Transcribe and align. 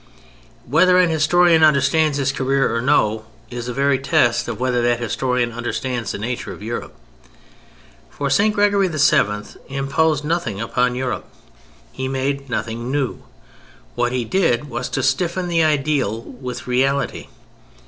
Whether 0.65 0.97
an 0.97 1.11
historian 1.11 1.63
understands 1.63 2.17
his 2.17 2.31
career 2.31 2.75
or 2.75 2.81
no 2.81 3.23
is 3.51 3.67
a 3.67 3.71
very 3.71 3.99
test 3.99 4.47
of 4.47 4.59
whether 4.59 4.81
that 4.81 4.99
historian 4.99 5.51
understands 5.51 6.11
the 6.11 6.17
nature 6.17 6.51
of 6.51 6.63
Europe. 6.63 6.95
For 8.09 8.27
St. 8.31 8.51
Gregory 8.51 8.87
VII. 8.87 9.43
imposed 9.69 10.25
nothing 10.25 10.59
upon 10.59 10.95
Europe. 10.95 11.25
He 11.91 12.07
made 12.07 12.49
nothing 12.49 12.91
new. 12.91 13.21
What 13.93 14.11
he 14.11 14.25
did 14.25 14.71
was 14.71 14.89
to 14.89 15.03
stiffen 15.03 15.47
the 15.47 15.63
ideal 15.63 16.19
with 16.19 16.65
reality. 16.65 17.27